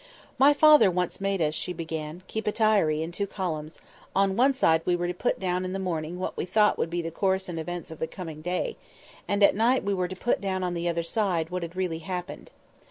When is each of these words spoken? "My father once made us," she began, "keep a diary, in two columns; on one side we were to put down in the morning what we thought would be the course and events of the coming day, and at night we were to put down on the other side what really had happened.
"My 0.39 0.51
father 0.55 0.89
once 0.89 1.21
made 1.21 1.43
us," 1.43 1.53
she 1.53 1.73
began, 1.73 2.23
"keep 2.25 2.47
a 2.47 2.51
diary, 2.51 3.03
in 3.03 3.11
two 3.11 3.27
columns; 3.27 3.79
on 4.15 4.35
one 4.35 4.51
side 4.55 4.81
we 4.83 4.95
were 4.95 5.05
to 5.07 5.13
put 5.13 5.39
down 5.39 5.63
in 5.63 5.73
the 5.73 5.77
morning 5.77 6.17
what 6.17 6.35
we 6.35 6.43
thought 6.43 6.79
would 6.79 6.89
be 6.89 7.03
the 7.03 7.11
course 7.11 7.47
and 7.47 7.59
events 7.59 7.91
of 7.91 7.99
the 7.99 8.07
coming 8.07 8.41
day, 8.41 8.77
and 9.27 9.43
at 9.43 9.53
night 9.55 9.83
we 9.83 9.93
were 9.93 10.07
to 10.07 10.15
put 10.15 10.41
down 10.41 10.63
on 10.63 10.73
the 10.73 10.89
other 10.89 11.03
side 11.03 11.51
what 11.51 11.75
really 11.75 11.99
had 11.99 12.11
happened. 12.15 12.49